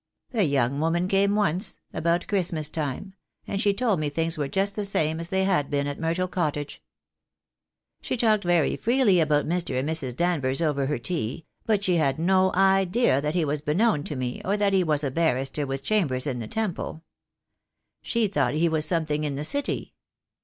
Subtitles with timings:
[0.31, 3.13] The young woman came once, about Christmas time,
[3.45, 6.27] and she told me things were just the same as thev had been at Myrtle
[6.27, 6.81] Cottage.
[8.01, 9.79] She talked J JO very freely about Mr.
[9.79, 10.15] and Airs.
[10.15, 14.41] Danvers over her tea, but she had no idea that he was beknown to me,
[14.43, 17.03] or that he was a barrister with chambers in the Temple.
[18.01, 19.93] She thought he was something in the City.